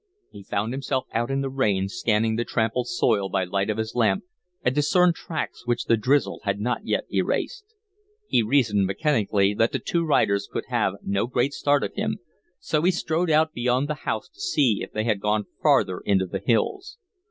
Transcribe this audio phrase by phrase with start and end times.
[0.31, 3.93] He found himself out in the rain, scanning the trampled soil by light of his
[3.93, 4.23] lamp,
[4.63, 7.65] and discerned tracks which the drizzle had not yet erased.
[8.27, 12.17] He reasoned mechanically that the two riders could have no great start of him,
[12.59, 16.39] so strode out beyond the house to see if they had gone farther into the
[16.43, 16.97] hills.